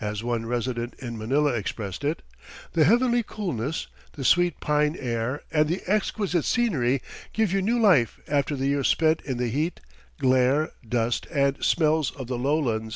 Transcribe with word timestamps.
As 0.00 0.22
one 0.22 0.46
resident 0.46 0.94
in 1.00 1.18
Manila 1.18 1.52
expressed 1.52 2.04
it: 2.04 2.22
"The 2.74 2.84
heavenly 2.84 3.24
coolness, 3.24 3.88
the 4.12 4.24
sweet 4.24 4.60
pine 4.60 4.96
air 4.96 5.42
and 5.50 5.66
the 5.68 5.82
exquisite 5.88 6.44
scenery 6.44 7.02
give 7.32 7.52
you 7.52 7.60
new 7.60 7.80
life 7.80 8.20
after 8.28 8.54
the 8.54 8.68
years 8.68 8.86
spent 8.86 9.22
in 9.22 9.38
the 9.38 9.48
heat, 9.48 9.80
glare, 10.20 10.70
dust 10.88 11.26
and 11.32 11.64
smells 11.64 12.12
of 12.14 12.28
the 12.28 12.38
lowlands." 12.38 12.94